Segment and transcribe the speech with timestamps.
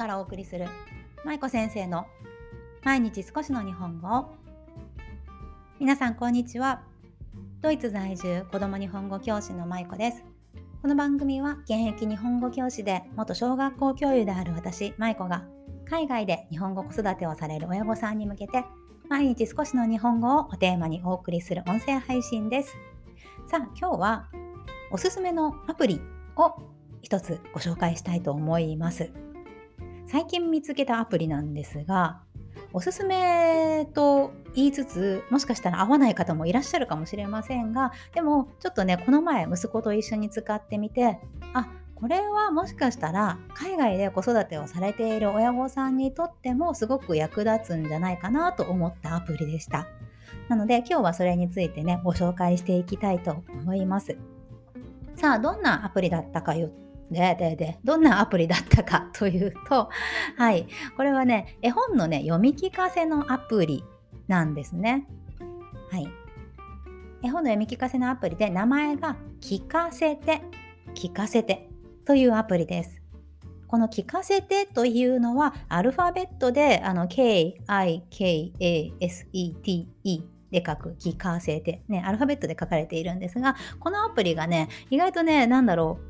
[0.00, 0.66] からお送りする
[1.26, 2.06] 舞子先生の
[2.82, 4.30] 毎日少しの日本語
[5.78, 6.80] 皆さんこんにちは。
[7.60, 10.24] ドイツ在住子供日本語教師の舞子です。
[10.80, 15.44] この番組は現役日本語教師で元小学校教諭である私舞子が
[15.84, 18.64] 海外で日本語子育てをされる親御さんに向けて
[19.10, 22.74] 毎日少しの日本語をおテーマにお送りする音声配信です。
[23.46, 24.30] さあ今日は
[24.90, 26.00] おすすめのアプリ
[26.36, 26.54] を
[27.02, 29.12] 一つご紹介したいと思います。
[30.10, 32.20] 最近見つけたアプリなんですが、
[32.72, 41.20] おすすめと言いつつ、もしかしたら合わない方もいらっしゃるかもしれませんが、でもちょっとね、この前息子と一緒に使ってみて、
[41.54, 49.86] あ、これはもしかしたら海外で子育てをされている親御さんにとってもすごく役立つんじゃないかなと思ったアプリでした。
[50.48, 54.16] なので今日はそれについてね、ご紹介していきたいと思います。
[55.14, 56.54] さあ、どんなアプリだったか
[57.10, 59.90] で、で、で、どんなアプリだったかというと、
[60.38, 60.66] はい、
[60.96, 63.84] これはね、絵本のね、読み聞かせのアプリ
[64.28, 65.06] なんですね。
[65.90, 66.08] はい。
[67.22, 70.42] 絵本の読み聞かせのアプリで、名前が聞かせて、
[70.94, 71.68] 聞かせて
[72.04, 73.00] というアプリです。
[73.66, 78.10] この聞かせてというのは、アルファベットで、あの、K-I-K-A-S-E-T-E
[80.50, 86.00] で書く、聞かせて、ね、アルファベットで書かれているんですが、このアプリがね、意外とね、なんだろ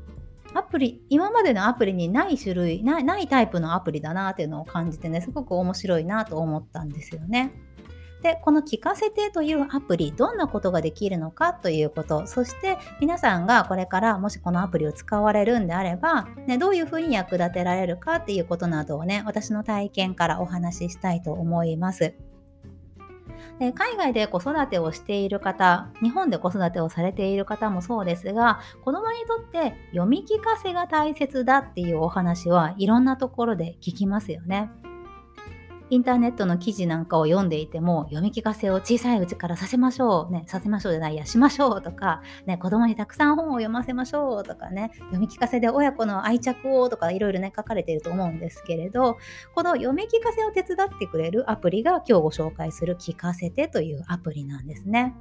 [0.53, 7.53] アプリ、今までのアプリにない種類、ないタイプのアプリだなっていうのを感じてね、すごく面白いなと思ったんですよね。
[8.21, 22.13] で、この聞かせてというアプリ、どんなことができるのかということ、そして皆さんがこれからもしこのアプリを使われるんであれば、ね、どういうふうに役立てられるかっていうことなどをね、私の体験からお話ししたいと思います。
[23.59, 34.69] で海外で子育てをしている方日本で子育てをされている方もそうですが子どもにとって読み聞かせが大切だっていうお話はいろんなところで聞きますよね。
[35.91, 49.17] インターネットの記事なんかを読んでいても読み聞かせを小さいうちからさせましょう、ね、させましょうじゃないやしましょうとか、ね、子供にたくさん本を読ませましょうとかね読み聞かせで親子の愛着をとかいろいろね書かれていると思うんですけれど
[49.53, 55.13] この読み聞かせを手伝ってくれるアプリが今日ご紹介する聞かせてというアプリなんですね。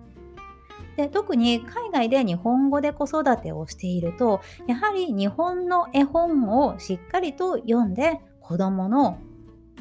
[0.97, 9.19] で特に海外で日本語で子育てをしているとやはり日本の絵本をしっかりと読んで子どもの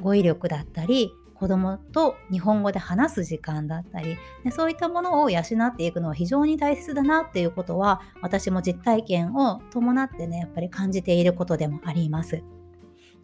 [0.02, 12.44] 語彙力だったり子供と日本語で話す時間だったりでそういったものを養っていくのは非常に大切だなっていうことは私も実体験を伴ってねやっぱり感じていることでもあります。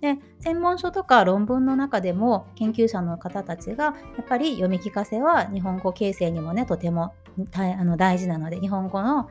[0.02, 7.14] で専門書とか論文の中でも研究者の方たちがやっぱり読み聞かせは日本語形成にもねとても
[7.54, 9.30] あの大事なので日本語の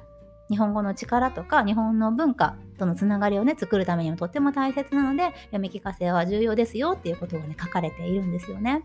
[0.50, 8.82] 日本語の力とか日本の文化とのつながりをね作るためにもとっても大切なので読み聞かせは重要ですよっていうことがね書かれているんですよね。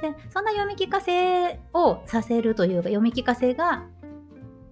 [0.00, 3.84] でそんな読み聞かせをさせるというか読み聞かせが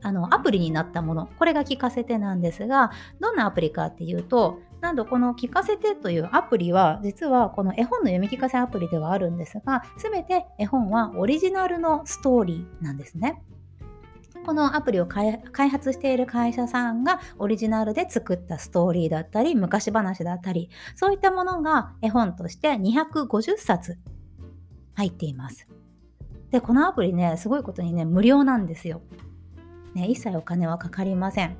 [0.02, 13.42] あのアプリになったものこれが聞かせてなんですがどんなアプリかっていうとなんとこの聞かせてというアプリは実はこの絵本の読み聞かせアプリではあるんですが全て絵本はオリジナルのストーリーなんですね。
[14.44, 15.40] このアプリを開
[15.70, 23.98] 発している会社さんがオリジナルで作ったストーリーだったり昔話だったりそういったものが絵本として250冊
[24.94, 25.66] 入っています。
[26.50, 29.00] でこのアプリねすごいことにね無料なんですよ。
[29.94, 31.56] ね、一切お金はかかりません。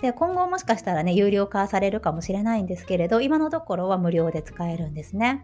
[0.00, 5.42] で今後もしかしたらね有料化されるかもしれないんですけれど今のところは無料で使えるんですね。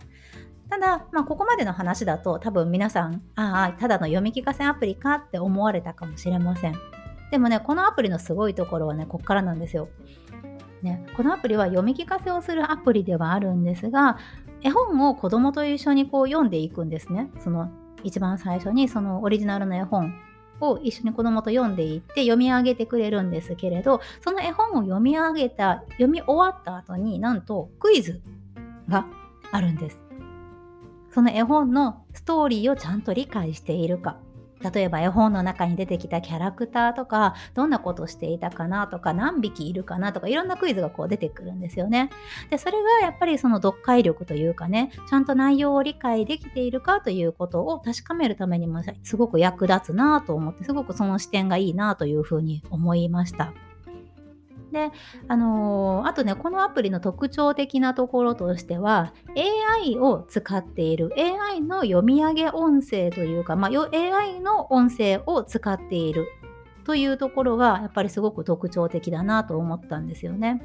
[0.71, 6.75] ただ、まあ、ここまでの話だと多分皆さん、ああ、ただの読み聞かせアプリかって思われたかもしれません。
[7.33, 9.89] でもね、このアプリのすごいところはね、こっからなんですよ。
[10.83, 14.17] ね、このアプリは読み聞かせをするアプリではあるんですが、
[14.63, 17.31] 絵本を子供と一緒にこう読んでいくんですね。
[17.41, 17.71] その
[18.05, 20.15] 一番最初にそのオリジナルの絵本
[20.61, 28.23] を一緒に子供と読んでいって読み上げてくれるんですけれど、その絵本を読み上げた、読み終わった後になんとクイズ
[28.89, 29.07] が
[29.51, 30.10] あるんです。
[31.13, 34.17] その絵本のストーリーをちゃんと理解しているか
[34.63, 42.11] 例えば絵本の中に出てきたキャラクターとかどんなことしていたかなとか何匹いるかなとかいろんなクイズがこう出てくるんですよね。
[42.51, 53.53] でそれがやっぱりその読解力というかねちゃんと内容を理解できているかということを確かめるためにもすごく役立つなと思ってすごくその視点がいいなというふうに思いました。
[54.73, 54.91] で、
[55.29, 59.13] あのー、あとね、このアプリの特徴的なところとしては、
[59.83, 66.29] AI を使っている、AI の読み上げ音声というか、まあ、AI の音声を使っている
[66.85, 70.63] というところが、やっぱりすごく特徴的だなと思ったんですよね。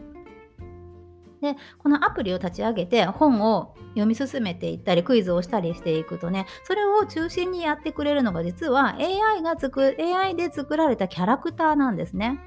[1.42, 12.40] でこのアプリを立ち上げて本を読み進めていったりクイズをしたりしていくとねそれを中心にやってくれるのが実は AI が作 AI で作られたキャラクターなんですね。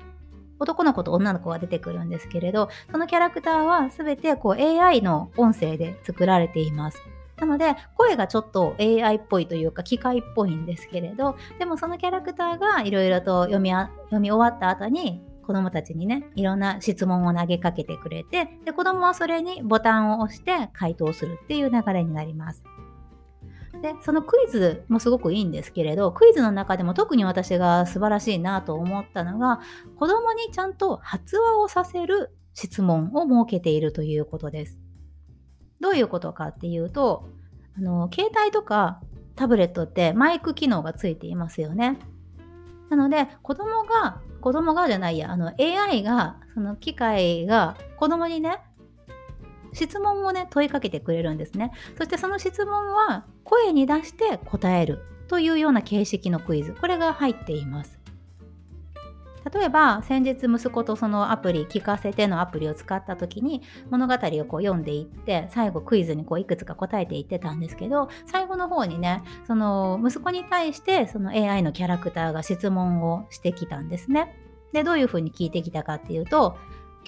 [0.58, 7.02] 男の子と女の子が出てくるんですけれどそのキャラクターは全てこう AI の音声で作られています。
[7.36, 13.86] なので声がちょっと AI っぽいというか機械っぽいんですけれどでもそのキャラクターがいろいろと読み読
[14.18, 22.64] み終わった後に子供たちにねいろんな質問を投げかけてくれてで子供はそれにボタンを押して回答するっていう流れになります。
[23.82, 29.60] でそのクイズもすごくいいんですけれどクイズの中でも特に私が素晴らしいなと思ったのが
[29.96, 34.80] 子供にちゃんと発話をさせる質問を設けているということです。
[35.80, 37.28] どういうことかっていうと
[37.76, 39.00] あの携帯とか
[39.36, 41.98] タブレットってマイク機能がついていますよね。
[42.90, 48.58] なので子供が子供がじゃないやあの AI がその機械が子供にね
[49.72, 51.72] 質問をね問いかけてくれるんですね。
[51.96, 56.72] そしてその質問は声に出して答えるというような形式のクイズ。
[56.72, 57.98] これが入っています。
[59.52, 74.36] 例えば先日息子とそのアプリ聞かせてのアプリを使った時に物語をこう読んでいって最後クイズにこういくつか答えていってたんですけど最後の方にねその息子に対してその AI のキャラクターが質問をしてきたんですね。
[74.72, 76.58] でどういうふうに聞いてきたかっていうと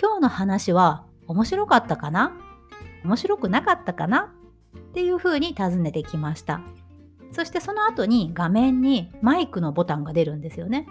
[0.01, 2.33] 今日の話は面白かったかな
[3.05, 4.33] 面白くなかったかな
[4.77, 6.61] っていうふうに尋ねてきました。
[7.33, 10.87] そしてその後に画面にマイクのボタンが出るんですよね。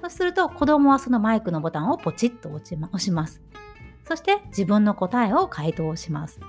[0.00, 3.42] そうすると子供はそのマイクのボタンをポチッと押します。
[4.04, 6.40] そして自分の答えを回答します。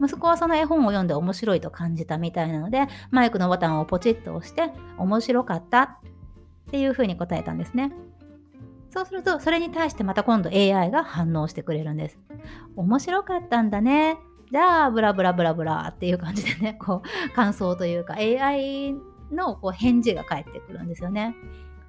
[0.00, 5.90] 息子はその絵本を読んで面白いと感じたみたいなので、マイクのボタンをポチッと押して、面白かったっ
[6.70, 7.92] ていうふうに答えたんですね。
[8.96, 12.18] そうすると、それに対してまた今度 AI が反応してくれるんです。
[12.76, 14.16] 面白かったんだね。
[14.50, 18.94] じゃあ、ブラブラブラブラっていう感じでね、こう、感想というか AI
[19.30, 21.36] のこう返事が返ってくるんですよね。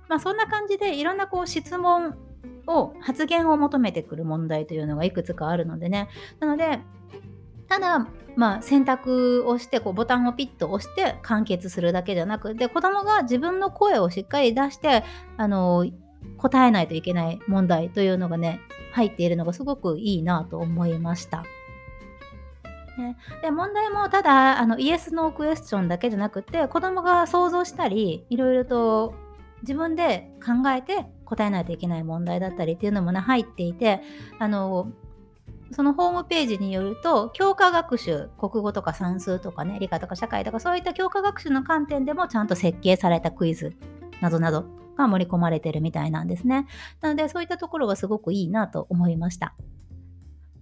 [0.09, 2.15] まあ、そんな感じでいろんなこう質問
[2.67, 6.07] を発言を求めてくる問題というのがいくつかあるのでね
[6.39, 6.79] なので
[7.67, 8.07] ただ、
[8.37, 15.03] まあ、選択をしてこうボタンをピッと押して完結するだけじゃなくて子供が自分の声をしっかり出して
[15.35, 15.85] あの
[16.37, 18.59] 答えないといけない問題というのがね
[18.91, 21.43] 入っているのがすごくいいなと思いました。
[22.97, 29.13] ね、で問題もただあのイエス・ノークエスチョンだけじゃなくて子供が想像したりいろいろと
[29.61, 34.01] 自分で考えて答えないといけない問題だったりっていうのもね入っていて
[34.39, 34.91] あの
[35.71, 43.75] そのホームページによると教科学習国語とか算数とかね理科とか社会とかそういった教科学習の観点でもちゃんと設計されたクイズ
[44.21, 44.65] などなど
[44.97, 46.67] が盛り込まれてるみたいなんですね。
[47.01, 49.55] なのでそういったところがすごくいいなと思いました。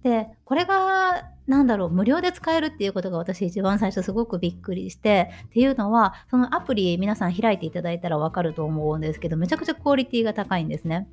[0.02, 11.08] でこれがなんだろう無料で使えるっていうことが私一番最初すごくびっくりしてっていうのはそのアプリ皆さん開いていただいたらわかると思うんですけどめちゃくちゃクオリティが高いんですね。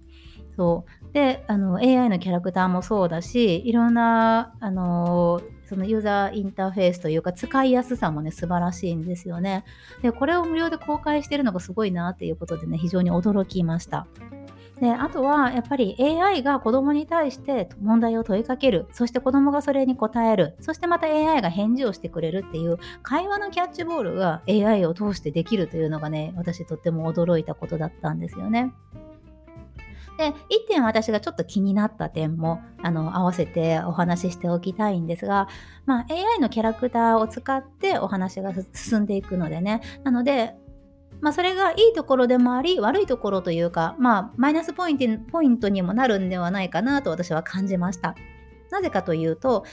[0.55, 1.13] そう。
[1.13, 9.63] であの AI のキャラクターもそうだしいろんなあのそのユーザーインターフェースというか使いやすさもね素晴らしいんですよね。
[10.01, 14.07] でこれを無料で公開してるのがすごいなっていうことでね非常に驚きました。
[14.79, 28.73] であとはやっぱり AI が子供に対して問題を問いかけるそして子供がそれに答えるそしてまた AI が返事をしてくれるっていう会話のキャッチボールが AI を通してできるというのがね私とっても驚いたことだったんですよね。
[30.17, 30.33] で1
[30.67, 35.47] 点私がちょっと気になった点もあの合わせてお話ししておきたいんですが、
[35.85, 40.55] まあ、AI のキャラクターを使ってお話が進んでいくのでねなので
[41.21, 48.15] まあ、それがいいところでもあり悪いところというか、まあ、マイナスポイントポイントにもなるんではないかなと私は感じました。
[48.73, 49.63] なぜかというと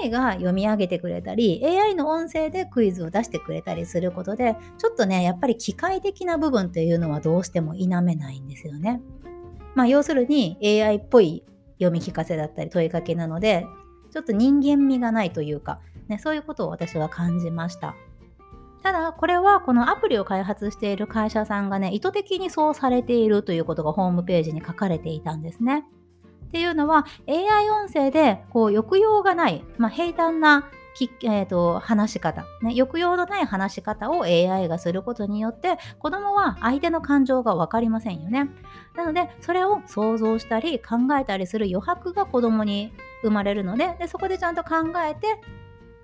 [0.00, 9.02] AI が読み上げてくれたり AI の音声でクイズを出してくれたりすることでちょっとねやっぱり機械的な部分というのはどうしても否めないんですよね。
[9.74, 11.44] まあ要するに AI っぽい
[11.78, 13.66] 読み聞かせだったり問いかけなので
[14.14, 17.96] ちょっと人間味がないというか、ね、そういうことを私は感じました。
[18.84, 25.84] ただ、これはこのアプリを開発している会社さんがね、意図的にそうされているということがホームページに書かれていたんですね。
[26.48, 38.48] っていうのは、AI 音声でこう抑揚がない、まあ、平坦なき、えーと、話し方、ね、抑揚のない話し方を AI がすることによって子供は相手の感情が分かりませんよね。
[38.96, 44.76] なのでそれを想像したり考えたりする余白が子供に生まれるのででそこでちゃんと考
[45.08, 45.40] えて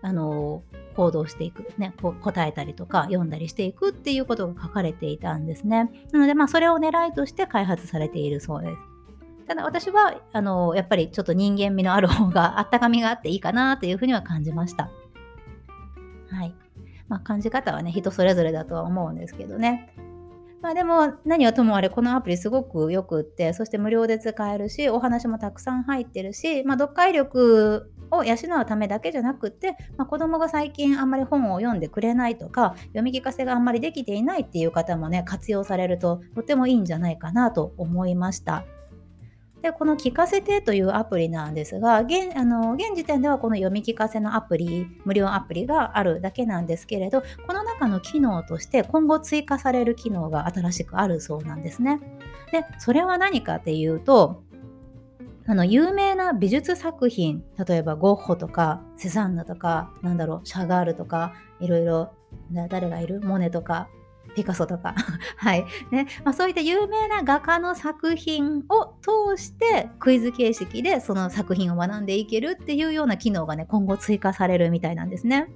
[0.03, 0.63] あの
[0.97, 5.91] 行動していく、ね、答えたりとか読んだりしていくっていうことが書かれていたんですね。
[6.13, 8.90] なので、まあ、それを狙いとして開発されているそうです。
[9.51, 14.91] ただ私はあのやっぱりちょっと人間味のある方が あったかみがあっていいかなというふうには感じました。
[16.29, 16.55] はい。
[17.09, 19.93] まあ、感じ方はね人それぞれだとは思うんですけどね。
[20.63, 38.65] まあでも何はともあれこのアプリすごくよくってそして無料で使えるしお話もたくさん入ってるし、まあ、読解力を養うためだけじゃなくって、まあ、子供が最近あんまり本を読んでくれないとか読み聞かせがあんまりできていないっていう方もね活用されるととてもいいんじゃないかなと思いました。
[39.63, 52.01] でこの聞かせてというアプリなんですが現あの現時点ではこの読み聞かせのアプリ無料アプリがあるだけなんですけれどこの中の機能として今後追加される機能が新しくあるそうなんですね。
[52.53, 54.43] でそれは何かっていうと
[55.47, 62.13] あの有名な美術作品例えばゴッホとかセザンヌとかなんだろうシャガールとかいろいろ
[62.69, 63.21] 誰がいる？
[63.21, 63.89] モネとか
[64.35, 64.95] ピカソとか
[65.37, 75.49] はいねまあ、そういった有名な画家の作品を通してクイズ形式でその作品を学んでいけるっていうような機能がね今後追加されるみたいなんですね。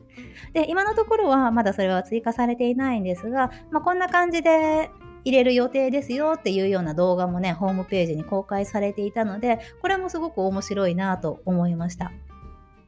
[0.52, 4.90] で今のところはまだそれは追加されていないんですが、まあ、こんな感じで
[5.24, 12.12] 入れる予定ですよっていうような動画もねホームページに公開されていたのでこれもすごく面白いなと思いました。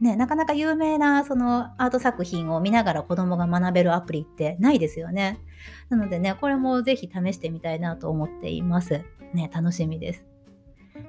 [0.01, 5.41] ね、なかなか有名なそのアート作品を見ながら子供が学べるアプリってないですよね。
[5.89, 9.03] なのでね、これもぜひ試してみたいなと思っています。
[9.33, 10.27] ね、楽しみです。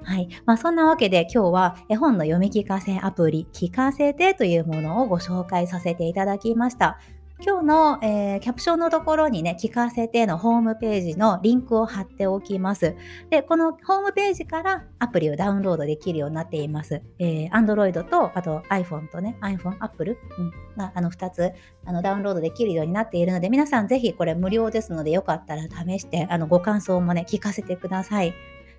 [0.02, 0.28] はい。
[0.44, 6.98] まあ、そんなわけで今日は絵本の読み聞かせアプリ、聞かせてというものをご紹介させていただきました。
[7.40, 12.96] 今日の、えー、キャプションのところにね、聞かせてのホームページのリンクを貼っておきます。
[13.30, 17.00] で、このホームページからアプリをダウンロードできるようになっています。
[17.20, 20.52] えー、Android と、あと iPhone とね、iPhone、Apple、うん、
[20.82, 21.52] あの2つ
[21.84, 28.34] あのダウンロードできるようになっているので、皆さんぜひこれ無料ですので、よかったら試して、あのご感想もね、聞かせてください。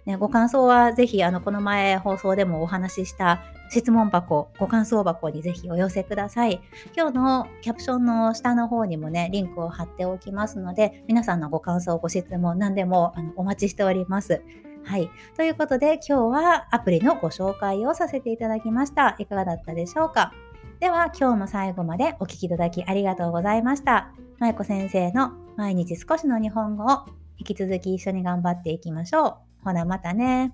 [0.06, 6.60] ね、ご感想はぜひあのこの前放送でもお話しした質問箱、ご感想箱にぜひお寄せください。
[6.96, 14.42] 今日のキャプションの下の方にもね、リンクを貼っておきますので、皆さんのご感想、ご質問、何でもあのお待ちしております。
[14.84, 15.10] はい。
[15.36, 19.16] ということで、今日はアプリのご紹介をさせていただきました。
[19.20, 20.34] いかがだったでしょうか？
[20.80, 24.12] では、今日も最後までお聴きいただきありがとうございました。
[24.40, 27.06] まいこ先生の毎日少しの日本語を
[27.38, 29.36] 引き続き一緒に頑張っていきましょう。
[29.66, 30.54] ほな、またね。